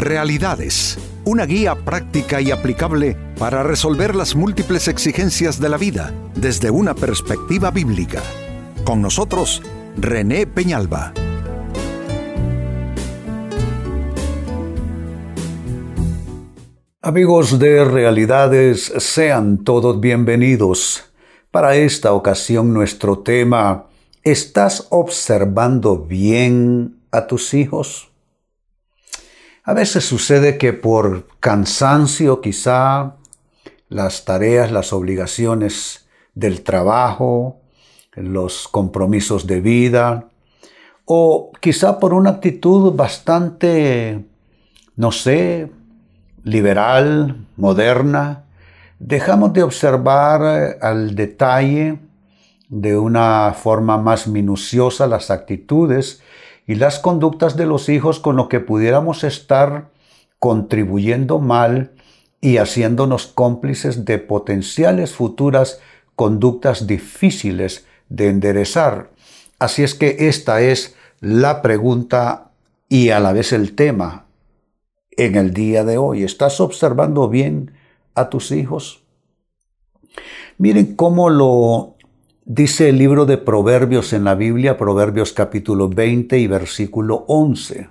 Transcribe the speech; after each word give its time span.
Realidades, 0.00 0.96
una 1.26 1.44
guía 1.44 1.74
práctica 1.74 2.40
y 2.40 2.50
aplicable 2.50 3.18
para 3.38 3.62
resolver 3.62 4.16
las 4.16 4.34
múltiples 4.34 4.88
exigencias 4.88 5.60
de 5.60 5.68
la 5.68 5.76
vida 5.76 6.14
desde 6.34 6.70
una 6.70 6.94
perspectiva 6.94 7.70
bíblica. 7.70 8.22
Con 8.82 9.02
nosotros, 9.02 9.60
René 9.98 10.46
Peñalba. 10.46 11.12
Amigos 17.02 17.58
de 17.58 17.84
Realidades, 17.84 18.90
sean 18.96 19.64
todos 19.64 20.00
bienvenidos. 20.00 21.12
Para 21.50 21.76
esta 21.76 22.14
ocasión 22.14 22.72
nuestro 22.72 23.18
tema, 23.18 23.88
¿estás 24.22 24.86
observando 24.88 25.98
bien 25.98 26.96
a 27.10 27.26
tus 27.26 27.52
hijos? 27.52 28.09
A 29.62 29.74
veces 29.74 30.04
sucede 30.04 30.56
que 30.56 30.72
por 30.72 31.26
cansancio 31.38 32.40
quizá 32.40 33.16
las 33.88 34.24
tareas, 34.24 34.72
las 34.72 34.92
obligaciones 34.92 36.08
del 36.34 36.62
trabajo, 36.62 37.60
los 38.14 38.68
compromisos 38.68 39.46
de 39.46 39.60
vida, 39.60 40.28
o 41.04 41.52
quizá 41.60 41.98
por 41.98 42.14
una 42.14 42.30
actitud 42.30 42.94
bastante, 42.94 44.24
no 44.96 45.12
sé, 45.12 45.70
liberal, 46.42 47.46
moderna, 47.56 48.44
dejamos 48.98 49.52
de 49.52 49.62
observar 49.62 50.40
eh, 50.42 50.78
al 50.80 51.14
detalle 51.14 51.98
de 52.68 52.96
una 52.96 53.52
forma 53.52 53.98
más 53.98 54.26
minuciosa 54.26 55.06
las 55.06 55.30
actitudes 55.30 56.22
y 56.66 56.76
las 56.76 56.98
conductas 56.98 57.56
de 57.56 57.66
los 57.66 57.88
hijos 57.88 58.20
con 58.20 58.36
lo 58.36 58.48
que 58.48 58.60
pudiéramos 58.60 59.24
estar 59.24 59.90
contribuyendo 60.38 61.38
mal 61.38 61.92
y 62.40 62.56
haciéndonos 62.56 63.26
cómplices 63.26 64.04
de 64.04 64.18
potenciales 64.18 65.12
futuras 65.12 65.80
conductas 66.16 66.86
difíciles 66.86 67.86
de 68.08 68.28
enderezar. 68.28 69.10
Así 69.58 69.82
es 69.82 69.94
que 69.94 70.16
esta 70.28 70.60
es 70.62 70.96
la 71.20 71.62
pregunta 71.62 72.50
y 72.88 73.10
a 73.10 73.20
la 73.20 73.32
vez 73.32 73.52
el 73.52 73.74
tema 73.74 74.26
en 75.12 75.36
el 75.36 75.52
día 75.52 75.84
de 75.84 75.98
hoy. 75.98 76.24
¿Estás 76.24 76.60
observando 76.60 77.28
bien 77.28 77.72
a 78.14 78.30
tus 78.30 78.52
hijos? 78.52 79.04
Miren 80.58 80.96
cómo 80.96 81.30
lo 81.30 81.96
Dice 82.52 82.88
el 82.88 82.98
libro 82.98 83.26
de 83.26 83.38
Proverbios 83.38 84.12
en 84.12 84.24
la 84.24 84.34
Biblia, 84.34 84.76
Proverbios 84.76 85.32
capítulo 85.32 85.88
20 85.88 86.36
y 86.36 86.48
versículo 86.48 87.24
11. 87.28 87.88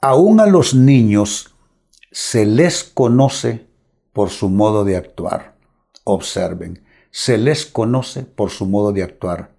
Aún 0.00 0.40
a 0.40 0.46
los 0.46 0.72
niños 0.72 1.54
se 2.10 2.46
les 2.46 2.84
conoce 2.84 3.66
por 4.14 4.30
su 4.30 4.48
modo 4.48 4.82
de 4.86 4.96
actuar. 4.96 5.56
Observen, 6.04 6.86
se 7.10 7.36
les 7.36 7.66
conoce 7.66 8.22
por 8.22 8.48
su 8.48 8.64
modo 8.64 8.92
de 8.92 9.02
actuar. 9.02 9.50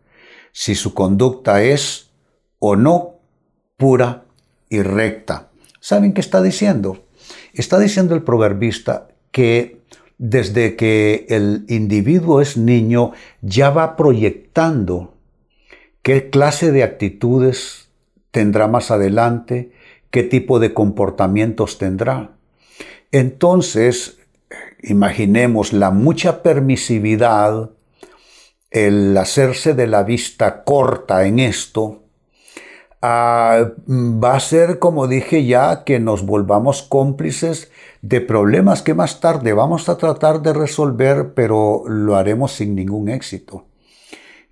Si 0.52 0.74
su 0.74 0.96
conducta 0.96 1.62
es 1.62 2.10
o 2.58 2.76
no 2.76 3.20
pura 3.78 4.26
y 4.68 4.82
recta. 4.82 5.52
¿Saben 5.80 6.16
qué 6.16 6.22
está 6.22 6.42
diciendo? 6.42 7.06
Está 7.54 7.78
diciendo 7.78 8.16
el 8.16 8.24
proverbista 8.24 9.10
que 9.30 9.77
desde 10.18 10.76
que 10.76 11.26
el 11.30 11.66
individuo 11.68 12.42
es 12.42 12.58
niño, 12.58 13.12
ya 13.42 13.70
va 13.70 13.96
proyectando 13.96 15.14
qué 16.02 16.30
clase 16.30 16.72
de 16.72 16.84
actitudes 16.84 17.90
tendrá 18.32 18.68
más 18.68 18.92
adelante, 18.92 19.72
qué 20.10 20.24
tipo 20.24 20.60
de 20.60 20.74
comportamientos 20.74 21.78
tendrá. 21.78 22.32
Entonces, 23.12 24.20
imaginemos 24.82 25.74
la 25.74 25.92
mucha 25.92 26.44
permisividad, 26.44 27.72
el 28.72 29.18
hacerse 29.18 29.74
de 29.74 29.88
la 29.88 30.04
vista 30.04 30.64
corta 30.64 31.26
en 31.26 31.40
esto, 31.40 32.07
Ah, 33.02 33.74
va 33.88 34.36
a 34.36 34.40
ser, 34.40 34.80
como 34.80 35.08
dije 35.08 35.46
ya, 35.46 35.84
que 35.84 36.00
nos 36.00 36.26
volvamos 36.26 36.82
cómplices 36.82 37.72
de 38.02 38.22
problemas 38.22 38.82
que 38.82 38.96
más 38.96 39.20
tarde 39.20 39.54
vamos 39.54 39.88
a 39.88 39.98
tratar 39.98 40.42
de 40.42 40.54
resolver, 40.54 41.34
pero 41.36 41.84
lo 41.88 42.16
haremos 42.16 42.54
sin 42.54 42.76
ningún 42.76 43.10
éxito. 43.10 43.66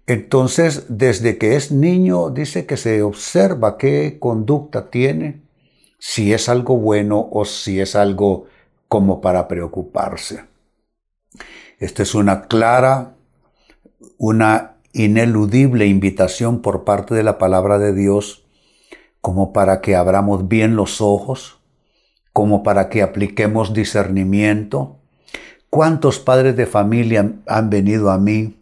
Entonces, 0.07 0.85
desde 0.89 1.39
que 1.39 1.55
es 1.55 1.71
niño, 1.71 2.29
dice 2.29 2.67
que 2.67 2.77
se 2.77 3.01
observa 3.01 3.77
qué 3.77 4.17
conducta 4.19 4.91
tiene, 4.91 5.41
si 5.97 6.31
es 6.31 6.47
algo 6.47 6.77
bueno 6.77 7.27
o 7.31 7.45
si 7.45 7.79
es 7.79 7.95
algo 7.95 8.45
como 8.87 9.21
para 9.21 9.47
preocuparse. 9.47 10.45
Esta 11.79 12.03
es 12.03 12.13
una 12.13 12.43
clara, 12.43 13.15
una 14.17 14.74
ineludible 14.95 15.85
invitación 15.85 16.61
por 16.61 16.83
parte 16.83 17.13
de 17.13 17.23
la 17.23 17.37
palabra 17.37 17.77
de 17.77 17.93
Dios 17.93 18.45
como 19.21 19.53
para 19.53 19.81
que 19.81 19.95
abramos 19.95 20.47
bien 20.47 20.75
los 20.75 21.01
ojos, 21.01 21.59
como 22.31 22.63
para 22.63 22.89
que 22.89 23.01
apliquemos 23.01 23.73
discernimiento. 23.73 24.97
¿Cuántos 25.69 26.19
padres 26.19 26.55
de 26.55 26.65
familia 26.65 27.33
han 27.45 27.69
venido 27.69 28.09
a 28.09 28.17
mí 28.17 28.55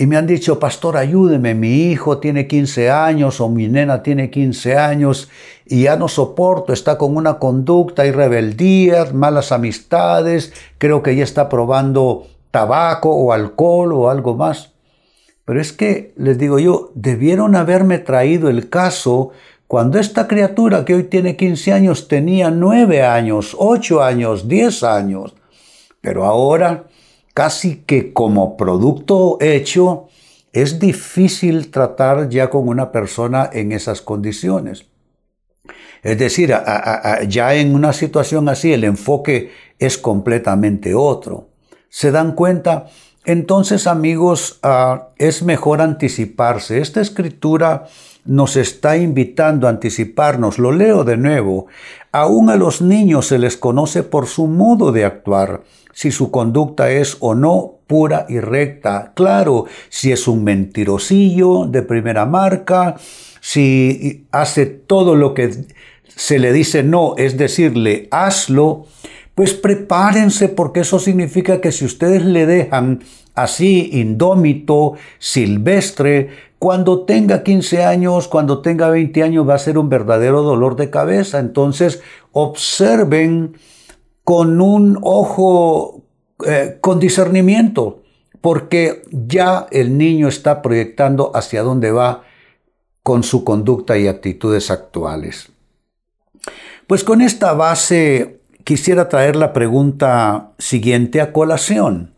y 0.00 0.06
me 0.06 0.16
han 0.16 0.28
dicho, 0.28 0.60
pastor, 0.60 0.96
ayúdeme, 0.96 1.56
mi 1.56 1.90
hijo 1.90 2.18
tiene 2.18 2.46
15 2.46 2.88
años 2.88 3.40
o 3.40 3.48
mi 3.48 3.66
nena 3.66 4.00
tiene 4.04 4.30
15 4.30 4.76
años 4.76 5.28
y 5.66 5.82
ya 5.82 5.96
no 5.96 6.06
soporto, 6.06 6.72
está 6.72 6.96
con 6.96 7.16
una 7.16 7.40
conducta 7.40 8.06
y 8.06 8.12
rebeldías, 8.12 9.12
malas 9.12 9.50
amistades, 9.50 10.52
creo 10.78 11.02
que 11.02 11.16
ya 11.16 11.24
está 11.24 11.48
probando 11.48 12.28
tabaco 12.52 13.10
o 13.10 13.32
alcohol 13.32 13.92
o 13.92 14.08
algo 14.08 14.36
más. 14.36 14.77
Pero 15.48 15.62
es 15.62 15.72
que, 15.72 16.12
les 16.16 16.36
digo 16.36 16.58
yo, 16.58 16.92
debieron 16.94 17.56
haberme 17.56 17.96
traído 17.96 18.50
el 18.50 18.68
caso 18.68 19.30
cuando 19.66 19.98
esta 19.98 20.28
criatura 20.28 20.84
que 20.84 20.92
hoy 20.92 21.04
tiene 21.04 21.36
15 21.36 21.72
años 21.72 22.06
tenía 22.06 22.50
9 22.50 23.02
años, 23.02 23.56
8 23.58 24.02
años, 24.02 24.46
10 24.46 24.82
años. 24.82 25.34
Pero 26.02 26.26
ahora, 26.26 26.84
casi 27.32 27.76
que 27.76 28.12
como 28.12 28.58
producto 28.58 29.38
hecho, 29.40 30.08
es 30.52 30.78
difícil 30.78 31.70
tratar 31.70 32.28
ya 32.28 32.50
con 32.50 32.68
una 32.68 32.92
persona 32.92 33.48
en 33.50 33.72
esas 33.72 34.02
condiciones. 34.02 34.84
Es 36.02 36.18
decir, 36.18 36.54
ya 37.26 37.54
en 37.54 37.74
una 37.74 37.94
situación 37.94 38.50
así 38.50 38.74
el 38.74 38.84
enfoque 38.84 39.50
es 39.78 39.96
completamente 39.96 40.94
otro. 40.94 41.48
¿Se 41.88 42.10
dan 42.10 42.32
cuenta? 42.32 42.88
Entonces, 43.28 43.86
amigos, 43.86 44.58
ah, 44.62 45.08
es 45.18 45.42
mejor 45.42 45.82
anticiparse. 45.82 46.80
Esta 46.80 47.02
escritura 47.02 47.84
nos 48.24 48.56
está 48.56 48.96
invitando 48.96 49.66
a 49.66 49.70
anticiparnos. 49.70 50.58
Lo 50.58 50.72
leo 50.72 51.04
de 51.04 51.18
nuevo. 51.18 51.66
Aún 52.10 52.48
a 52.48 52.56
los 52.56 52.80
niños 52.80 53.26
se 53.26 53.38
les 53.38 53.58
conoce 53.58 54.02
por 54.02 54.28
su 54.28 54.46
modo 54.46 54.92
de 54.92 55.04
actuar, 55.04 55.60
si 55.92 56.10
su 56.10 56.30
conducta 56.30 56.90
es 56.90 57.18
o 57.20 57.34
no 57.34 57.74
pura 57.86 58.24
y 58.30 58.40
recta. 58.40 59.12
Claro, 59.14 59.66
si 59.90 60.10
es 60.10 60.26
un 60.26 60.42
mentirosillo 60.42 61.66
de 61.66 61.82
primera 61.82 62.24
marca, 62.24 62.96
si 63.42 64.26
hace 64.32 64.64
todo 64.64 65.16
lo 65.16 65.34
que 65.34 65.66
se 66.06 66.38
le 66.38 66.54
dice 66.54 66.82
no, 66.82 67.12
es 67.18 67.36
decirle 67.36 68.08
hazlo, 68.10 68.86
pues 69.38 69.54
prepárense 69.54 70.48
porque 70.48 70.80
eso 70.80 70.98
significa 70.98 71.60
que 71.60 71.70
si 71.70 71.84
ustedes 71.84 72.24
le 72.24 72.44
dejan 72.44 73.04
así 73.36 73.88
indómito, 73.92 74.94
silvestre, 75.20 76.30
cuando 76.58 77.04
tenga 77.04 77.44
15 77.44 77.84
años, 77.84 78.26
cuando 78.26 78.62
tenga 78.62 78.90
20 78.90 79.22
años 79.22 79.48
va 79.48 79.54
a 79.54 79.60
ser 79.60 79.78
un 79.78 79.88
verdadero 79.88 80.42
dolor 80.42 80.74
de 80.74 80.90
cabeza. 80.90 81.38
Entonces 81.38 82.02
observen 82.32 83.56
con 84.24 84.60
un 84.60 84.98
ojo, 85.02 86.02
eh, 86.44 86.78
con 86.80 86.98
discernimiento, 86.98 88.02
porque 88.40 89.04
ya 89.12 89.68
el 89.70 89.96
niño 89.96 90.26
está 90.26 90.62
proyectando 90.62 91.30
hacia 91.32 91.62
dónde 91.62 91.92
va 91.92 92.24
con 93.04 93.22
su 93.22 93.44
conducta 93.44 93.96
y 93.98 94.08
actitudes 94.08 94.72
actuales. 94.72 95.52
Pues 96.88 97.04
con 97.04 97.20
esta 97.20 97.52
base 97.52 98.37
quisiera 98.68 99.08
traer 99.08 99.34
la 99.34 99.54
pregunta 99.54 100.50
siguiente 100.58 101.22
a 101.22 101.32
colación. 101.32 102.12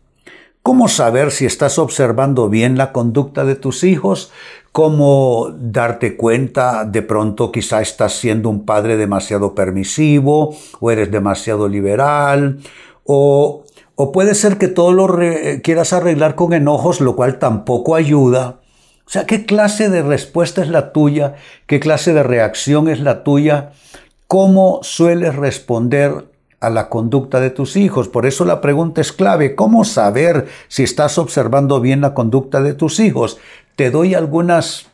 ¿Cómo 0.61 0.89
saber 0.89 1.31
si 1.31 1.45
estás 1.45 1.79
observando 1.79 2.49
bien 2.49 2.77
la 2.77 2.91
conducta 2.91 3.45
de 3.45 3.55
tus 3.55 3.85
hijos? 3.85 4.33
¿Cómo 4.73 5.55
darte 5.57 6.17
cuenta 6.17 6.83
de 6.83 7.03
pronto 7.03 7.53
quizá 7.53 7.79
estás 7.79 8.15
siendo 8.15 8.49
un 8.49 8.65
padre 8.65 8.97
demasiado 8.97 9.55
permisivo 9.55 10.53
o 10.81 10.91
eres 10.91 11.09
demasiado 11.09 11.69
liberal? 11.69 12.59
O, 13.05 13.63
o 13.95 14.11
puede 14.11 14.35
ser 14.35 14.57
que 14.57 14.67
todo 14.67 14.91
lo 14.91 15.17
quieras 15.63 15.93
arreglar 15.93 16.35
con 16.35 16.51
enojos, 16.51 16.99
lo 16.99 17.15
cual 17.15 17.39
tampoco 17.39 17.95
ayuda. 17.95 18.59
O 19.07 19.09
sea, 19.09 19.25
¿qué 19.25 19.45
clase 19.45 19.87
de 19.87 20.01
respuesta 20.01 20.61
es 20.61 20.67
la 20.67 20.91
tuya? 20.91 21.35
¿Qué 21.65 21.79
clase 21.79 22.11
de 22.11 22.23
reacción 22.23 22.89
es 22.89 22.99
la 22.99 23.23
tuya? 23.23 23.71
cómo 24.31 24.79
sueles 24.81 25.35
responder 25.35 26.30
a 26.61 26.69
la 26.69 26.89
conducta 26.89 27.41
de 27.41 27.49
tus 27.49 27.75
hijos. 27.75 28.07
Por 28.07 28.25
eso 28.25 28.45
la 28.45 28.61
pregunta 28.61 29.01
es 29.01 29.11
clave. 29.11 29.55
¿Cómo 29.55 29.83
saber 29.83 30.47
si 30.67 30.83
estás 30.83 31.17
observando 31.17 31.81
bien 31.81 32.01
la 32.01 32.13
conducta 32.13 32.61
de 32.61 32.73
tus 32.73 32.99
hijos? 32.99 33.39
Te 33.75 33.89
doy 33.89 34.13
algunas, 34.13 34.85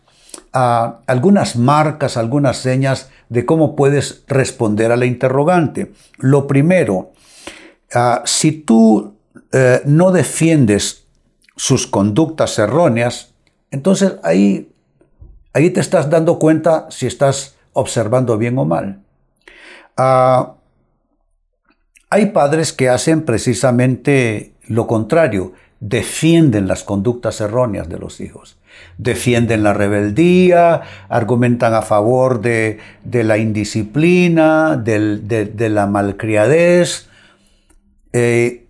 ah, 0.54 1.02
algunas 1.06 1.58
marcas, 1.58 2.16
algunas 2.16 2.58
señas 2.58 3.10
de 3.28 3.46
cómo 3.46 3.76
puedes 3.76 4.24
responder 4.28 4.94
a 4.94 4.96
la 4.96 5.06
interrogante. 5.06 5.92
Lo 6.18 6.48
primero, 6.48 7.12
ah, 7.94 8.24
si 8.26 8.54
tú 8.54 9.16
eh, 9.52 9.82
no 9.86 10.12
defiendes 10.12 11.06
sus 11.58 11.86
conductas 11.86 12.58
erróneas, 12.60 13.34
entonces 13.72 14.14
ahí, 14.24 14.72
ahí 15.52 15.70
te 15.72 15.82
estás 15.82 16.10
dando 16.10 16.40
cuenta 16.40 16.88
si 16.92 17.08
estás 17.08 17.56
observando 17.74 18.38
bien 18.38 18.58
o 18.58 18.64
mal. 18.64 19.02
Ah, 19.98 20.54
hay 22.10 22.28
padres 22.28 22.74
que 22.74 22.90
hacen 22.90 23.24
precisamente 23.24 24.54
lo 24.68 24.88
contrario, 24.88 25.54
defienden 25.80 26.68
las 26.68 26.84
conductas 26.84 27.40
erróneas 27.42 27.90
de 27.90 28.00
los 28.00 28.20
hijos, 28.20 28.58
defienden 28.98 29.64
la 29.64 29.74
rebeldía, 29.74 30.82
argumentan 31.10 31.74
a 31.74 31.82
favor 31.82 32.42
de, 32.42 32.80
la 33.04 33.38
indisciplina, 33.38 34.76
de, 34.78 35.70
la 35.70 35.88
malcriadez, 35.88 37.08
eh, 38.14 38.66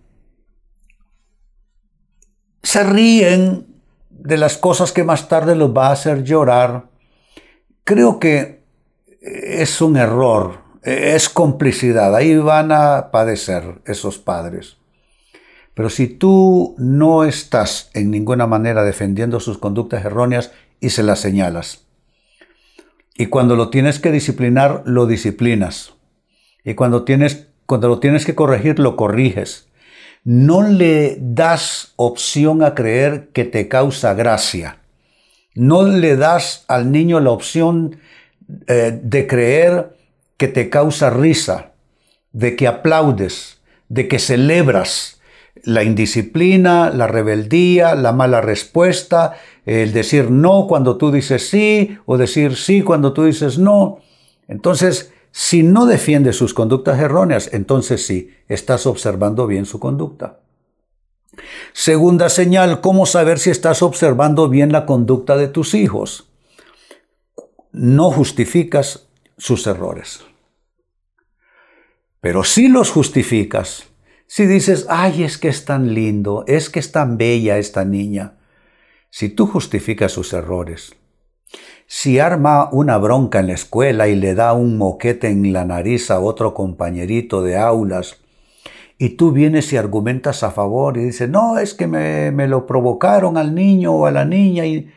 se 2.62 2.84
ríen 2.84 3.66
de 4.10 4.36
las 4.36 4.58
cosas 4.58 4.92
que 4.92 5.04
más 5.04 5.28
tarde 5.28 5.54
los 5.54 5.74
va 5.74 5.88
a 5.88 5.92
hacer 5.92 6.22
llorar. 6.22 6.86
Creo 7.84 8.18
que 8.18 8.60
es 9.22 9.80
un 9.80 9.96
error 9.96 10.67
es 10.82 11.28
complicidad, 11.28 12.14
ahí 12.14 12.36
van 12.36 12.72
a 12.72 13.10
padecer 13.10 13.80
esos 13.84 14.18
padres. 14.18 14.76
Pero 15.74 15.90
si 15.90 16.08
tú 16.08 16.74
no 16.78 17.24
estás 17.24 17.90
en 17.94 18.10
ninguna 18.10 18.46
manera 18.46 18.82
defendiendo 18.82 19.38
sus 19.40 19.58
conductas 19.58 20.04
erróneas 20.04 20.52
y 20.80 20.90
se 20.90 21.02
las 21.02 21.20
señalas, 21.20 21.86
y 23.16 23.26
cuando 23.26 23.56
lo 23.56 23.70
tienes 23.70 23.98
que 23.98 24.12
disciplinar, 24.12 24.82
lo 24.86 25.06
disciplinas, 25.06 25.94
y 26.64 26.74
cuando, 26.74 27.04
tienes, 27.04 27.48
cuando 27.66 27.88
lo 27.88 28.00
tienes 28.00 28.24
que 28.24 28.34
corregir, 28.34 28.78
lo 28.78 28.96
corriges, 28.96 29.68
no 30.24 30.62
le 30.62 31.16
das 31.20 31.92
opción 31.96 32.62
a 32.62 32.74
creer 32.74 33.28
que 33.32 33.44
te 33.44 33.68
causa 33.68 34.14
gracia, 34.14 34.78
no 35.54 35.82
le 35.82 36.16
das 36.16 36.64
al 36.68 36.92
niño 36.92 37.20
la 37.20 37.30
opción 37.30 37.98
eh, 38.66 38.98
de 39.02 39.26
creer 39.26 39.97
que 40.38 40.48
te 40.48 40.70
causa 40.70 41.10
risa, 41.10 41.72
de 42.32 42.56
que 42.56 42.66
aplaudes, 42.66 43.60
de 43.88 44.08
que 44.08 44.18
celebras 44.18 45.20
la 45.64 45.82
indisciplina, 45.82 46.90
la 46.90 47.08
rebeldía, 47.08 47.94
la 47.94 48.12
mala 48.12 48.40
respuesta, 48.40 49.36
el 49.66 49.92
decir 49.92 50.30
no 50.30 50.66
cuando 50.66 50.96
tú 50.96 51.10
dices 51.10 51.48
sí 51.50 51.98
o 52.06 52.16
decir 52.16 52.56
sí 52.56 52.82
cuando 52.82 53.12
tú 53.12 53.24
dices 53.24 53.58
no. 53.58 53.98
Entonces, 54.46 55.12
si 55.30 55.62
no 55.62 55.86
defiendes 55.86 56.36
sus 56.36 56.54
conductas 56.54 56.98
erróneas, 57.00 57.50
entonces 57.52 58.06
sí, 58.06 58.30
estás 58.48 58.86
observando 58.86 59.46
bien 59.46 59.66
su 59.66 59.78
conducta. 59.78 60.38
Segunda 61.72 62.28
señal, 62.28 62.80
¿cómo 62.80 63.06
saber 63.06 63.38
si 63.38 63.50
estás 63.50 63.82
observando 63.82 64.48
bien 64.48 64.72
la 64.72 64.86
conducta 64.86 65.36
de 65.36 65.48
tus 65.48 65.74
hijos? 65.74 66.28
No 67.72 68.10
justificas 68.10 69.08
sus 69.36 69.66
errores. 69.66 70.27
Pero 72.20 72.44
si 72.44 72.68
los 72.68 72.90
justificas, 72.90 73.88
si 74.26 74.46
dices, 74.46 74.86
ay, 74.88 75.22
es 75.22 75.38
que 75.38 75.48
es 75.48 75.64
tan 75.64 75.94
lindo, 75.94 76.44
es 76.46 76.68
que 76.68 76.80
es 76.80 76.92
tan 76.92 77.16
bella 77.16 77.58
esta 77.58 77.84
niña, 77.84 78.38
si 79.10 79.28
tú 79.28 79.46
justificas 79.46 80.12
sus 80.12 80.32
errores, 80.32 80.96
si 81.86 82.18
arma 82.18 82.68
una 82.72 82.98
bronca 82.98 83.40
en 83.40 83.46
la 83.46 83.54
escuela 83.54 84.08
y 84.08 84.16
le 84.16 84.34
da 84.34 84.52
un 84.52 84.76
moquete 84.76 85.28
en 85.28 85.52
la 85.52 85.64
nariz 85.64 86.10
a 86.10 86.20
otro 86.20 86.52
compañerito 86.52 87.42
de 87.42 87.56
aulas, 87.56 88.18
y 88.98 89.10
tú 89.10 89.30
vienes 89.30 89.72
y 89.72 89.76
argumentas 89.76 90.42
a 90.42 90.50
favor 90.50 90.96
y 90.98 91.04
dices, 91.04 91.30
no, 91.30 91.58
es 91.58 91.72
que 91.72 91.86
me, 91.86 92.32
me 92.32 92.48
lo 92.48 92.66
provocaron 92.66 93.38
al 93.38 93.54
niño 93.54 93.92
o 93.94 94.06
a 94.06 94.10
la 94.10 94.24
niña, 94.24 94.66
y, 94.66 94.88
o 94.88 94.90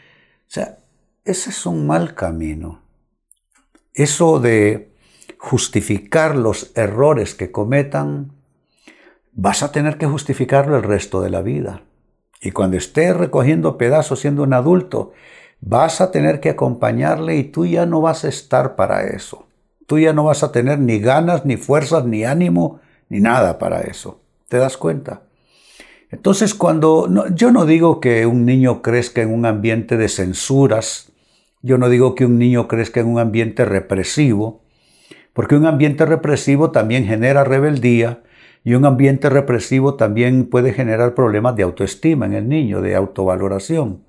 sea, 0.47 0.79
ese 1.23 1.51
es 1.51 1.65
un 1.68 1.85
mal 1.85 2.15
camino. 2.15 2.81
Eso 3.94 4.39
de 4.39 4.91
justificar 5.42 6.36
los 6.36 6.72
errores 6.76 7.34
que 7.34 7.52
cometan, 7.52 8.32
vas 9.34 9.64
a 9.64 9.72
tener 9.72 9.98
que 9.98 10.06
justificarlo 10.06 10.78
el 10.78 10.84
resto 10.84 11.20
de 11.20 11.32
la 11.32 11.42
vida. 11.42 11.82
Y 12.40 12.52
cuando 12.52 12.78
estés 12.78 13.18
recogiendo 13.18 13.76
pedazos 13.76 14.20
siendo 14.20 14.44
un 14.44 14.54
adulto, 14.54 15.14
vas 15.60 16.00
a 16.00 16.12
tener 16.12 16.42
que 16.42 16.52
acompañarle 16.52 17.38
y 17.38 17.44
tú 17.46 17.66
ya 17.66 17.88
no 17.88 18.02
vas 18.02 18.24
a 18.24 18.30
estar 18.30 18.76
para 18.76 19.08
eso. 19.08 19.48
Tú 19.88 19.98
ya 19.98 20.14
no 20.14 20.26
vas 20.26 20.44
a 20.44 20.52
tener 20.52 20.78
ni 20.78 21.00
ganas, 21.00 21.44
ni 21.44 21.58
fuerzas, 21.58 22.06
ni 22.06 22.24
ánimo, 22.24 22.80
ni 23.10 23.20
nada 23.20 23.58
para 23.58 23.82
eso. 23.82 24.22
¿Te 24.48 24.58
das 24.58 24.78
cuenta? 24.78 25.24
Entonces, 26.12 26.54
cuando 26.54 27.10
yo 27.34 27.52
no 27.52 27.66
digo 27.66 28.00
que 28.00 28.28
un 28.28 28.46
niño 28.46 28.84
crezca 28.84 29.24
en 29.24 29.34
un 29.34 29.48
ambiente 29.48 29.98
de 29.98 30.08
censuras, 30.08 31.12
yo 31.64 31.80
no 31.80 31.90
digo 31.90 32.14
que 32.14 32.28
un 32.28 32.38
niño 32.38 32.68
crezca 32.68 33.00
en 33.00 33.08
un 33.08 33.18
ambiente 33.18 33.66
represivo, 33.66 34.62
porque 35.33 35.56
un 35.56 35.66
ambiente 35.66 36.06
represivo 36.06 36.72
también 36.72 37.06
genera 37.06 37.44
rebeldía 37.44 38.24
y 38.63 38.75
un 38.75 38.86
ambiente 38.86 39.30
represivo 39.30 39.95
también 39.95 40.45
puede 40.45 40.74
generar 40.74 41.16
problemas 41.16 41.56
de 41.56 41.63
autoestima 41.63 42.25
en 42.25 42.33
el 42.33 42.48
niño, 42.48 42.81
de 42.81 42.95
autovaloración. 42.95 44.04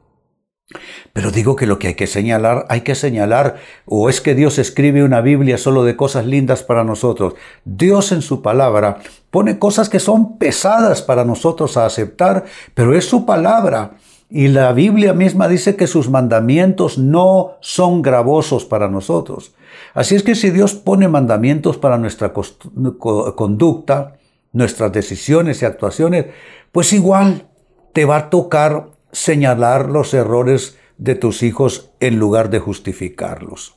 Pero 1.12 1.30
digo 1.30 1.56
que 1.56 1.66
lo 1.66 1.78
que 1.78 1.88
hay 1.88 1.94
que 1.94 2.06
señalar, 2.06 2.66
hay 2.68 2.80
que 2.80 2.94
señalar, 2.94 3.56
o 3.84 4.08
es 4.08 4.20
que 4.20 4.34
Dios 4.34 4.58
escribe 4.58 5.04
una 5.04 5.20
Biblia 5.20 5.58
solo 5.58 5.84
de 5.84 5.96
cosas 5.96 6.26
lindas 6.26 6.62
para 6.62 6.84
nosotros. 6.84 7.34
Dios 7.64 8.12
en 8.12 8.22
su 8.22 8.42
palabra 8.42 8.98
pone 9.30 9.58
cosas 9.58 9.88
que 9.88 10.00
son 10.00 10.38
pesadas 10.38 11.02
para 11.02 11.24
nosotros 11.24 11.76
a 11.76 11.86
aceptar, 11.86 12.44
pero 12.74 12.96
es 12.96 13.04
su 13.06 13.26
palabra. 13.26 13.92
Y 14.30 14.48
la 14.48 14.72
Biblia 14.72 15.12
misma 15.12 15.46
dice 15.48 15.76
que 15.76 15.86
sus 15.86 16.08
mandamientos 16.08 16.96
no 16.96 17.58
son 17.60 18.00
gravosos 18.00 18.64
para 18.64 18.88
nosotros. 18.88 19.54
Así 19.94 20.14
es 20.14 20.22
que 20.22 20.34
si 20.34 20.50
Dios 20.50 20.74
pone 20.74 21.08
mandamientos 21.08 21.78
para 21.78 21.98
nuestra 21.98 22.32
conducta, 22.32 24.18
nuestras 24.52 24.92
decisiones 24.92 25.62
y 25.62 25.64
actuaciones, 25.64 26.26
pues 26.72 26.92
igual 26.92 27.48
te 27.92 28.04
va 28.04 28.16
a 28.16 28.30
tocar 28.30 28.90
señalar 29.12 29.90
los 29.90 30.14
errores 30.14 30.78
de 30.98 31.14
tus 31.14 31.42
hijos 31.42 31.90
en 32.00 32.18
lugar 32.18 32.50
de 32.50 32.58
justificarlos. 32.58 33.76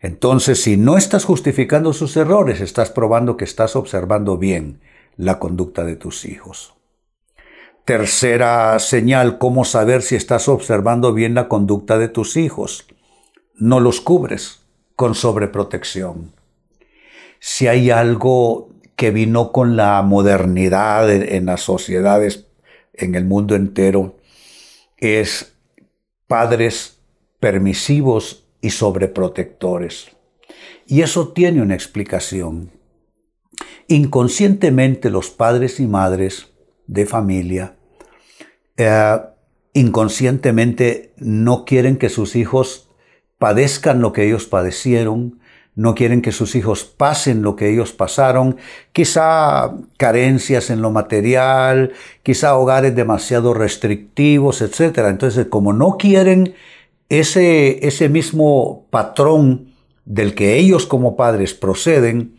Entonces, 0.00 0.62
si 0.62 0.76
no 0.76 0.96
estás 0.96 1.24
justificando 1.24 1.92
sus 1.92 2.16
errores, 2.16 2.60
estás 2.60 2.90
probando 2.90 3.36
que 3.36 3.44
estás 3.44 3.74
observando 3.76 4.36
bien 4.36 4.80
la 5.16 5.38
conducta 5.38 5.84
de 5.84 5.96
tus 5.96 6.24
hijos. 6.24 6.74
Tercera 7.84 8.78
señal, 8.78 9.38
cómo 9.38 9.64
saber 9.64 10.02
si 10.02 10.16
estás 10.16 10.48
observando 10.48 11.12
bien 11.14 11.34
la 11.34 11.48
conducta 11.48 11.98
de 11.98 12.08
tus 12.08 12.36
hijos. 12.36 12.86
No 13.54 13.80
los 13.80 14.00
cubres 14.00 14.65
con 14.96 15.14
sobreprotección. 15.14 16.32
Si 17.38 17.68
hay 17.68 17.90
algo 17.90 18.70
que 18.96 19.10
vino 19.10 19.52
con 19.52 19.76
la 19.76 20.00
modernidad 20.02 21.12
en, 21.12 21.46
las 21.46 21.60
sociedades, 21.60 22.46
en 22.94 23.14
el 23.14 23.26
mundo 23.26 23.54
entero, 23.54 24.16
es 24.96 25.54
padres 26.26 26.98
permisivos 27.38 28.48
y 28.62 28.70
sobreprotectores. 28.70 30.08
Y 30.86 31.02
eso 31.02 31.28
tiene 31.28 31.60
una 31.60 31.74
explicación. 31.74 32.72
Inconscientemente 33.88 35.10
los 35.10 35.30
padres 35.30 35.78
y 35.78 35.86
madres 35.86 36.48
de 36.86 37.04
familia, 37.04 37.76
eh, 38.78 39.18
inconscientemente 39.74 41.12
no 41.18 41.66
quieren 41.66 41.98
que 41.98 42.08
sus 42.08 42.34
hijos 42.34 42.85
padezcan 43.38 44.00
lo 44.00 44.12
que 44.12 44.26
ellos 44.26 44.46
padecieron, 44.46 45.38
no 45.74 45.94
quieren 45.94 46.22
que 46.22 46.32
sus 46.32 46.54
hijos 46.54 46.84
pasen 46.84 47.42
lo 47.42 47.54
que 47.54 47.70
ellos 47.70 47.92
pasaron, 47.92 48.56
quizá 48.92 49.74
carencias 49.98 50.70
en 50.70 50.80
lo 50.80 50.90
material, 50.90 51.92
quizá 52.22 52.56
hogares 52.56 52.96
demasiado 52.96 53.52
restrictivos, 53.52 54.62
etc. 54.62 54.98
Entonces, 55.08 55.46
como 55.48 55.74
no 55.74 55.98
quieren 55.98 56.54
ese, 57.10 57.86
ese 57.86 58.08
mismo 58.08 58.86
patrón 58.88 59.74
del 60.06 60.34
que 60.34 60.56
ellos 60.56 60.86
como 60.86 61.14
padres 61.14 61.52
proceden, 61.52 62.38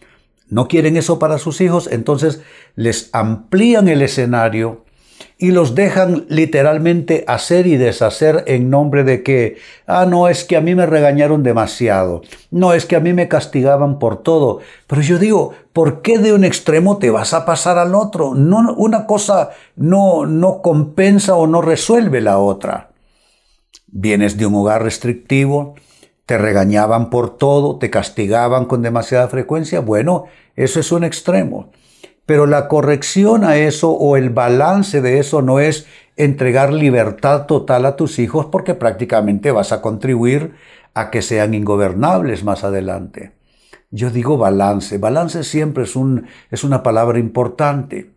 no 0.49 0.67
quieren 0.67 0.97
eso 0.97 1.19
para 1.19 1.37
sus 1.37 1.61
hijos, 1.61 1.87
entonces 1.91 2.41
les 2.75 3.09
amplían 3.13 3.87
el 3.87 4.01
escenario 4.01 4.85
y 5.39 5.51
los 5.51 5.75
dejan 5.75 6.25
literalmente 6.29 7.24
hacer 7.27 7.67
y 7.67 7.77
deshacer 7.77 8.44
en 8.48 8.70
nombre 8.70 9.03
de 9.03 9.22
que, 9.22 9.58
ah, 9.86 10.06
no, 10.08 10.27
es 10.27 10.44
que 10.44 10.58
a 10.58 10.62
mí 10.62 10.74
me 10.74 10.88
regañaron 10.88 11.44
demasiado, 11.44 12.22
no, 12.50 12.74
es 12.74 12.86
que 12.86 12.96
a 12.96 13.00
mí 13.00 13.13
me 13.13 13.27
castigaban 13.27 14.00
por 14.00 14.24
todo. 14.24 14.60
Pero 14.88 15.01
yo 15.01 15.20
digo, 15.20 15.53
¿por 15.74 16.01
qué 16.01 16.17
de 16.17 16.34
un 16.34 16.44
extremo 16.44 16.98
te 16.98 17.12
vas 17.12 17.34
a 17.34 17.46
pasar 17.46 17.77
al 17.77 17.94
otro? 17.94 18.34
No, 18.34 18.74
una 18.74 19.06
cosa 19.06 19.51
no, 19.75 20.25
no 20.25 20.62
compensa 20.62 21.36
o 21.36 21.46
no 21.46 21.62
resuelve 21.62 22.22
la 22.22 22.39
otra. 22.39 22.89
Vienes 23.88 24.38
de 24.38 24.48
un 24.48 24.56
hogar 24.56 24.84
restrictivo, 24.84 25.75
te 26.25 26.38
regañaban 26.38 27.10
por 27.10 27.38
todo, 27.38 27.77
te 27.77 27.89
castigaban 27.89 28.65
con 28.65 28.82
demasiada 28.82 29.27
frecuencia, 29.27 29.82
bueno, 29.82 30.25
eso 30.56 30.79
es 30.79 30.91
un 30.91 31.03
extremo. 31.03 31.70
Pero 32.27 32.46
la 32.46 32.67
corrección 32.67 33.46
a 33.46 33.55
eso 33.55 33.91
o 33.91 34.17
el 34.17 34.29
balance 34.29 35.01
de 35.01 35.17
eso 35.17 35.41
no 35.41 35.62
es 35.62 35.88
entregar 36.17 36.74
libertad 36.74 37.46
total 37.46 37.86
a 37.86 37.96
tus 37.96 38.19
hijos 38.19 38.48
porque 38.48 38.74
prácticamente 38.74 39.51
vas 39.51 39.72
a 39.72 39.81
contribuir 39.81 40.51
a 40.93 41.10
que 41.10 41.22
sean 41.22 41.53
ingobernables 41.53 42.43
más 42.43 42.65
adelante. 42.65 43.31
Yo 43.91 44.10
digo 44.10 44.38
balance. 44.38 44.98
Balance 44.98 45.46
siempre 45.46 45.86
es, 45.86 45.96
un, 45.96 46.27
es 46.51 46.65
una 46.65 46.84
palabra 46.84 47.17
importante. 47.17 48.12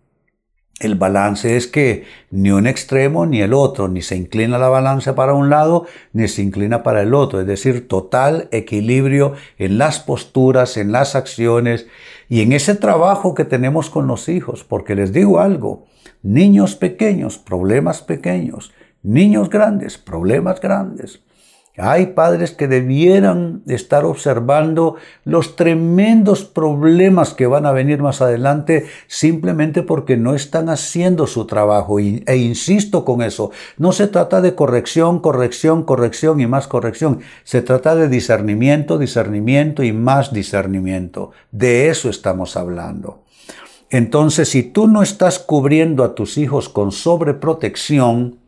El 0.80 0.96
balance 0.96 1.56
es 1.56 1.68
que 1.68 2.04
ni 2.30 2.50
un 2.50 2.66
extremo 2.66 3.26
ni 3.26 3.42
el 3.42 3.52
otro, 3.52 3.86
ni 3.86 4.02
se 4.02 4.16
inclina 4.16 4.58
la 4.58 4.70
balanza 4.70 5.14
para 5.14 5.34
un 5.34 5.50
lado, 5.50 5.86
ni 6.14 6.26
se 6.26 6.42
inclina 6.42 6.82
para 6.82 7.02
el 7.02 7.14
otro. 7.14 7.40
Es 7.40 7.46
decir, 7.46 7.86
total 7.86 8.48
equilibrio 8.50 9.34
en 9.58 9.78
las 9.78 10.00
posturas, 10.00 10.78
en 10.78 10.90
las 10.90 11.14
acciones 11.14 11.86
y 12.30 12.42
en 12.42 12.52
ese 12.52 12.76
trabajo 12.76 13.34
que 13.34 13.44
tenemos 13.44 13.90
con 13.90 14.06
los 14.06 14.28
hijos. 14.28 14.62
Porque 14.62 14.94
les 14.94 15.12
digo 15.12 15.40
algo, 15.40 15.86
niños 16.22 16.76
pequeños, 16.76 17.38
problemas 17.38 18.02
pequeños, 18.02 18.72
niños 19.02 19.50
grandes, 19.50 19.98
problemas 19.98 20.60
grandes. 20.60 21.24
Hay 21.76 22.06
padres 22.08 22.50
que 22.50 22.66
debieran 22.66 23.62
estar 23.66 24.04
observando 24.04 24.96
los 25.24 25.54
tremendos 25.54 26.44
problemas 26.44 27.32
que 27.32 27.46
van 27.46 27.64
a 27.64 27.72
venir 27.72 28.02
más 28.02 28.20
adelante 28.20 28.86
simplemente 29.06 29.82
porque 29.82 30.16
no 30.16 30.34
están 30.34 30.68
haciendo 30.68 31.26
su 31.26 31.46
trabajo. 31.46 31.98
e 32.00 32.36
insisto 32.36 33.04
con 33.04 33.22
eso, 33.22 33.50
no 33.78 33.92
se 33.92 34.08
trata 34.08 34.40
de 34.40 34.54
corrección, 34.54 35.20
corrección, 35.20 35.84
corrección 35.84 36.40
y 36.40 36.46
más 36.46 36.66
corrección. 36.66 37.20
Se 37.44 37.62
trata 37.62 37.94
de 37.94 38.08
discernimiento, 38.08 38.98
discernimiento 38.98 39.84
y 39.84 39.92
más 39.92 40.32
discernimiento. 40.32 41.30
De 41.52 41.88
eso 41.88 42.10
estamos 42.10 42.56
hablando. 42.56 43.22
Entonces, 43.90 44.48
si 44.48 44.62
tú 44.62 44.86
no 44.86 45.02
estás 45.02 45.38
cubriendo 45.38 46.04
a 46.04 46.14
tus 46.14 46.36
hijos 46.36 46.68
con 46.68 46.92
sobreprotección, 46.92 48.39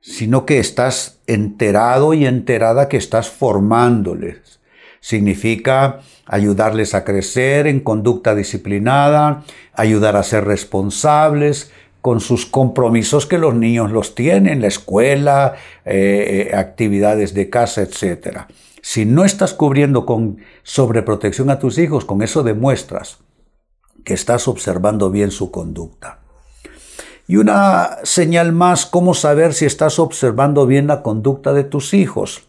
sino 0.00 0.46
que 0.46 0.58
estás 0.58 1.20
enterado 1.26 2.14
y 2.14 2.26
enterada 2.26 2.88
que 2.88 2.96
estás 2.96 3.28
formándoles. 3.28 4.60
Significa 5.00 6.00
ayudarles 6.26 6.94
a 6.94 7.04
crecer 7.04 7.66
en 7.66 7.80
conducta 7.80 8.34
disciplinada, 8.34 9.44
ayudar 9.74 10.16
a 10.16 10.22
ser 10.22 10.44
responsables 10.44 11.70
con 12.00 12.20
sus 12.20 12.46
compromisos 12.46 13.26
que 13.26 13.38
los 13.38 13.54
niños 13.54 13.90
los 13.90 14.14
tienen, 14.14 14.60
la 14.60 14.68
escuela, 14.68 15.54
eh, 15.84 16.48
eh, 16.52 16.56
actividades 16.56 17.34
de 17.34 17.50
casa, 17.50 17.82
etc. 17.82 18.42
Si 18.80 19.04
no 19.04 19.24
estás 19.24 19.54
cubriendo 19.54 20.06
con 20.06 20.38
sobreprotección 20.62 21.50
a 21.50 21.58
tus 21.58 21.78
hijos, 21.78 22.04
con 22.04 22.22
eso 22.22 22.44
demuestras 22.44 23.18
que 24.04 24.14
estás 24.14 24.46
observando 24.46 25.10
bien 25.10 25.32
su 25.32 25.50
conducta. 25.50 26.20
Y 27.26 27.36
una 27.36 27.98
señal 28.04 28.52
más, 28.52 28.86
cómo 28.86 29.14
saber 29.14 29.52
si 29.52 29.64
estás 29.64 29.98
observando 29.98 30.66
bien 30.66 30.86
la 30.86 31.02
conducta 31.02 31.52
de 31.52 31.64
tus 31.64 31.92
hijos. 31.92 32.46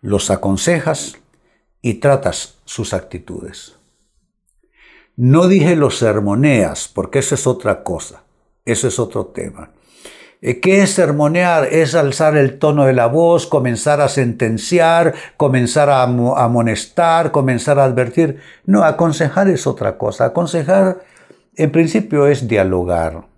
Los 0.00 0.30
aconsejas 0.30 1.16
y 1.82 1.94
tratas 1.94 2.58
sus 2.64 2.94
actitudes. 2.94 3.76
No 5.16 5.48
dije 5.48 5.76
los 5.76 5.98
sermoneas, 5.98 6.88
porque 6.88 7.20
eso 7.20 7.34
es 7.34 7.46
otra 7.46 7.82
cosa, 7.82 8.22
eso 8.64 8.88
es 8.88 8.98
otro 8.98 9.26
tema. 9.26 9.70
Eh, 10.42 10.60
¿Qué 10.60 10.82
es 10.82 10.90
sermonear? 10.90 11.68
Es 11.72 11.94
alzar 11.94 12.36
el 12.36 12.58
tono 12.58 12.84
de 12.84 12.92
la 12.92 13.06
voz, 13.06 13.46
comenzar 13.46 14.00
a 14.00 14.08
sentenciar, 14.08 15.14
comenzar 15.36 15.88
a 15.88 16.02
amonestar, 16.02 17.30
comenzar 17.30 17.78
a 17.78 17.84
advertir. 17.84 18.40
No, 18.66 18.84
aconsejar 18.84 19.48
es 19.48 19.66
otra 19.66 19.96
cosa. 19.96 20.26
Aconsejar, 20.26 21.00
en 21.56 21.72
principio, 21.72 22.26
es 22.26 22.46
dialogar. 22.46 23.33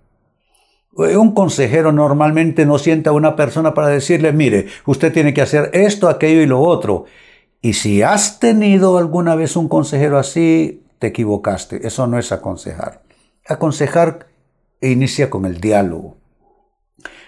Un 0.97 1.35
consejero 1.35 1.91
normalmente 1.91 2.65
no 2.65 2.79
sienta 2.79 3.11
a 3.11 3.13
una 3.13 3.35
persona 3.35 3.75
para 3.75 3.87
decirle, 3.87 4.33
mire, 4.33 4.65
usted 4.87 5.13
tiene 5.13 5.31
que 5.33 5.43
hacer 5.43 5.69
esto, 5.73 6.09
aquello 6.09 6.41
y 6.41 6.47
lo 6.47 6.59
otro. 6.59 7.05
Y 7.61 7.73
si 7.73 8.01
has 8.01 8.39
tenido 8.39 8.97
alguna 8.97 9.35
vez 9.35 9.55
un 9.55 9.67
consejero 9.67 10.17
así, 10.17 10.83
te 10.97 11.07
equivocaste. 11.07 11.85
Eso 11.85 12.07
no 12.07 12.17
es 12.17 12.31
aconsejar. 12.31 13.03
Aconsejar 13.47 14.27
inicia 14.81 15.29
con 15.29 15.45
el 15.45 15.61
diálogo. 15.61 16.17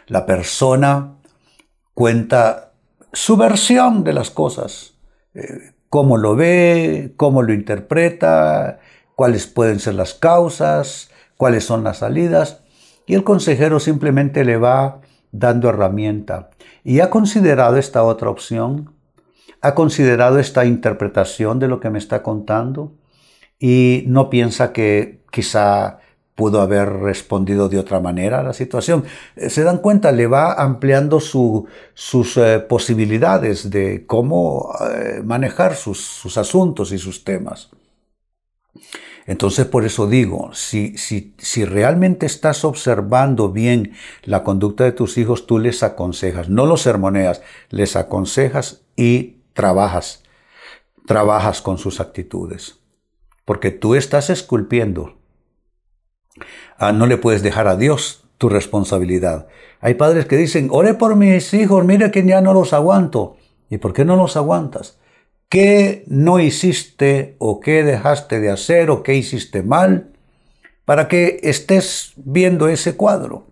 La 0.08 0.26
persona 0.26 1.18
cuenta 1.94 2.74
su 3.14 3.38
versión 3.38 4.04
de 4.04 4.14
las 4.14 4.32
cosas, 4.32 4.96
eh, 5.34 5.74
cómo 5.90 6.18
lo 6.18 6.36
ve, 6.36 7.14
cómo 7.18 7.42
lo 7.42 7.54
interpreta, 7.54 8.80
cuáles 9.16 9.48
pueden 9.48 9.80
ser 9.80 9.96
las 9.96 10.14
causas, 10.14 11.12
cuáles 11.38 11.66
son 11.66 11.84
las 11.84 12.00
salidas. 12.00 12.62
Y 13.10 13.16
el 13.16 13.24
consejero 13.24 13.80
simplemente 13.80 14.46
le 14.46 14.58
va 14.58 15.02
dando 15.32 15.68
herramienta. 15.68 16.52
¿Y 16.84 17.00
ha 17.00 17.10
considerado 17.10 17.78
esta 17.78 18.04
otra 18.04 18.30
opción? 18.30 18.94
¿Ha 19.62 19.74
considerado 19.74 20.38
esta 20.38 20.64
interpretación 20.64 21.58
de 21.58 21.68
lo 21.68 21.80
que 21.80 21.90
me 21.90 21.98
está 21.98 22.22
contando? 22.22 22.94
Y 23.58 24.04
no 24.06 24.30
piensa 24.30 24.74
que 24.74 25.24
quizá 25.32 26.02
pudo 26.36 26.62
haber 26.62 26.88
respondido 26.88 27.68
de 27.68 27.80
otra 27.80 28.00
manera 28.00 28.42
a 28.42 28.44
la 28.44 28.54
situación. 28.54 29.06
Eh, 29.36 29.50
se 29.50 29.64
dan 29.64 29.80
cuenta, 29.80 30.12
le 30.12 30.28
va 30.28 30.54
ampliando 30.54 31.20
sus 31.20 32.38
eh, 32.38 32.60
posibilidades 32.60 33.72
de 33.72 34.06
cómo 34.06 34.72
eh, 34.88 35.24
manejar 35.26 35.76
sus 35.76 36.38
asuntos 36.38 36.92
y 36.92 37.00
sus 37.00 37.24
temas. 37.24 37.72
Entonces 39.30 39.68
por 39.68 39.86
eso 39.86 40.08
digo, 40.08 40.50
si, 40.56 40.98
si, 40.98 41.36
si 41.38 41.64
realmente 41.64 42.26
estás 42.26 42.66
observando 42.66 43.52
bien 43.52 43.94
la 44.24 44.44
conducta 44.44 44.86
de 44.86 44.92
tus 44.92 45.20
hijos, 45.20 45.46
tú 45.46 45.60
les 45.60 45.84
aconsejas, 45.84 46.50
no 46.50 46.66
los 46.66 46.82
sermoneas, 46.82 47.44
les 47.70 47.96
aconsejas 47.96 48.82
y 48.96 49.44
trabajas, 49.54 50.24
trabajas 51.06 51.62
con 51.62 51.78
sus 51.78 52.00
actitudes. 52.00 52.80
Porque 53.46 53.70
tú 53.70 53.94
estás 53.94 54.32
esculpiendo. 54.32 55.20
Ah, 56.80 56.92
no 56.92 57.06
le 57.06 57.18
puedes 57.18 57.44
dejar 57.44 57.68
a 57.68 57.76
Dios 57.76 58.24
tu 58.40 58.50
responsabilidad. 58.50 59.48
Hay 59.80 59.94
padres 59.94 60.26
que 60.26 60.38
dicen, 60.38 60.70
ore 60.72 60.96
por 60.96 61.16
mis 61.16 61.54
hijos, 61.54 61.86
mire 61.86 62.10
que 62.10 62.26
ya 62.26 62.42
no 62.42 62.56
los 62.56 62.74
aguanto. 62.74 63.38
¿Y 63.70 63.78
por 63.78 63.94
qué 63.94 64.06
no 64.06 64.16
los 64.16 64.36
aguantas? 64.38 64.99
¿Qué 65.50 66.04
no 66.06 66.40
hiciste 66.40 67.36
o 67.40 67.60
qué 67.60 67.84
dejaste 67.84 68.40
de 68.40 68.52
hacer 68.52 68.92
o 68.92 69.02
qué 69.02 69.16
hiciste 69.16 69.64
mal 69.64 70.12
para 70.86 71.08
que 71.08 71.40
estés 71.42 72.14
viendo 72.18 72.68
ese 72.68 72.96
cuadro? 72.96 73.48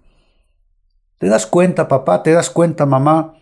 ¿Te 1.17 1.27
das 1.27 1.47
cuenta, 1.47 1.87
papá? 1.87 2.21
¿Te 2.21 2.33
das 2.33 2.51
cuenta, 2.51 2.85
mamá? 2.85 3.33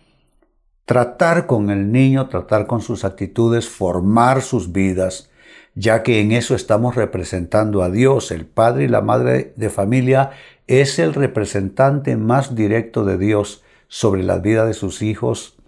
Tratar 0.86 1.46
con 1.46 1.68
el 1.68 1.92
niño, 1.92 2.30
tratar 2.30 2.66
con 2.66 2.80
sus 2.80 3.04
actitudes, 3.04 3.68
formar 3.68 4.40
sus 4.40 4.72
vidas, 4.72 5.28
ya 5.74 6.02
que 6.02 6.22
en 6.22 6.32
eso 6.32 6.54
estamos 6.54 6.94
representando 6.94 7.82
a 7.82 7.90
Dios. 7.90 8.30
El 8.30 8.46
padre 8.46 8.84
y 8.84 8.88
la 8.88 9.02
madre 9.02 9.52
de 9.56 9.68
familia 9.68 10.30
es 10.66 10.98
el 10.98 11.12
representante 11.12 12.16
más 12.16 12.54
directo 12.54 13.04
de 13.04 13.18
Dios 13.18 13.62
sobre 13.88 14.22
la 14.22 14.38
vida 14.38 14.64
de 14.64 14.72
sus 14.72 15.02
hijos 15.02 15.58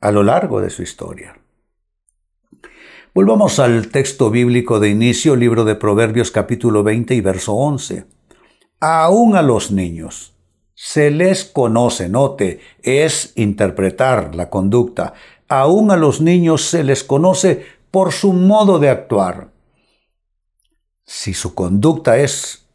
a 0.00 0.12
lo 0.12 0.22
largo 0.22 0.60
de 0.60 0.70
su 0.70 0.84
historia. 0.84 1.41
Volvamos 3.14 3.58
al 3.58 3.88
texto 3.88 4.30
bíblico 4.30 4.80
de 4.80 4.88
inicio, 4.88 5.36
libro 5.36 5.66
de 5.66 5.74
Proverbios 5.74 6.30
capítulo 6.30 6.82
20 6.82 7.14
y 7.14 7.20
verso 7.20 7.52
11. 7.52 8.06
Aún 8.80 9.36
a 9.36 9.42
los 9.42 9.70
niños 9.70 10.32
se 10.74 11.10
les 11.10 11.44
conoce, 11.44 12.08
note, 12.08 12.60
es 12.82 13.34
interpretar 13.36 14.34
la 14.34 14.48
conducta. 14.48 15.12
Aún 15.46 15.90
a 15.90 15.98
los 15.98 16.22
niños 16.22 16.64
se 16.64 16.84
les 16.84 17.04
conoce 17.04 17.66
por 17.90 18.12
su 18.12 18.32
modo 18.32 18.78
de 18.78 18.88
actuar. 18.88 19.50
Si 21.04 21.34
su 21.34 21.54
conducta 21.54 22.16
es 22.16 22.66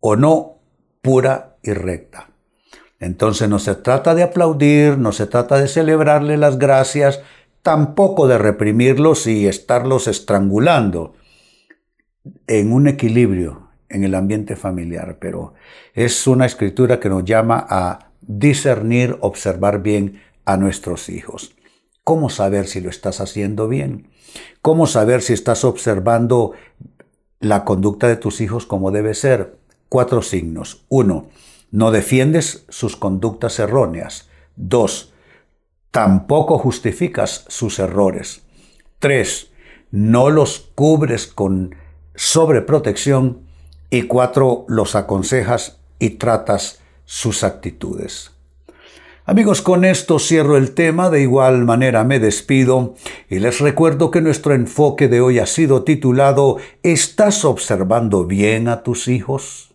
o 0.00 0.16
no 0.16 0.58
pura 1.00 1.56
y 1.62 1.72
recta. 1.72 2.28
Entonces 3.00 3.48
no 3.48 3.58
se 3.58 3.74
trata 3.74 4.14
de 4.14 4.22
aplaudir, 4.22 4.98
no 4.98 5.12
se 5.12 5.26
trata 5.26 5.56
de 5.58 5.68
celebrarle 5.68 6.36
las 6.36 6.58
gracias, 6.58 7.22
tampoco 7.66 8.28
de 8.28 8.38
reprimirlos 8.38 9.26
y 9.26 9.48
estarlos 9.48 10.06
estrangulando 10.06 11.14
en 12.46 12.72
un 12.72 12.86
equilibrio 12.86 13.70
en 13.88 14.04
el 14.04 14.14
ambiente 14.14 14.54
familiar, 14.54 15.16
pero 15.20 15.54
es 15.92 16.28
una 16.28 16.46
escritura 16.46 17.00
que 17.00 17.08
nos 17.08 17.24
llama 17.24 17.66
a 17.68 18.12
discernir, 18.20 19.16
observar 19.20 19.82
bien 19.82 20.22
a 20.44 20.56
nuestros 20.56 21.08
hijos. 21.08 21.56
¿Cómo 22.04 22.30
saber 22.30 22.68
si 22.68 22.80
lo 22.80 22.88
estás 22.88 23.20
haciendo 23.20 23.66
bien? 23.66 24.10
¿Cómo 24.62 24.86
saber 24.86 25.20
si 25.20 25.32
estás 25.32 25.64
observando 25.64 26.52
la 27.40 27.64
conducta 27.64 28.06
de 28.06 28.14
tus 28.14 28.40
hijos 28.40 28.64
como 28.64 28.92
debe 28.92 29.12
ser? 29.12 29.56
Cuatro 29.88 30.22
signos. 30.22 30.84
Uno, 30.88 31.26
no 31.72 31.90
defiendes 31.90 32.64
sus 32.68 32.94
conductas 32.94 33.58
erróneas. 33.58 34.28
Dos, 34.54 35.12
tampoco 35.90 36.58
justificas 36.58 37.44
sus 37.48 37.78
errores. 37.78 38.42
Tres, 38.98 39.50
no 39.90 40.30
los 40.30 40.70
cubres 40.74 41.26
con 41.26 41.74
sobreprotección. 42.14 43.42
Y 43.88 44.02
cuatro, 44.02 44.64
los 44.68 44.96
aconsejas 44.96 45.78
y 45.98 46.10
tratas 46.10 46.80
sus 47.04 47.44
actitudes. 47.44 48.32
Amigos, 49.24 49.62
con 49.62 49.84
esto 49.84 50.18
cierro 50.18 50.56
el 50.56 50.72
tema, 50.72 51.10
de 51.10 51.20
igual 51.20 51.64
manera 51.64 52.04
me 52.04 52.20
despido 52.20 52.94
y 53.28 53.40
les 53.40 53.58
recuerdo 53.60 54.12
que 54.12 54.20
nuestro 54.20 54.54
enfoque 54.54 55.08
de 55.08 55.20
hoy 55.20 55.40
ha 55.40 55.46
sido 55.46 55.82
titulado 55.82 56.58
¿Estás 56.84 57.44
observando 57.44 58.24
bien 58.24 58.68
a 58.68 58.82
tus 58.84 59.08
hijos? 59.08 59.74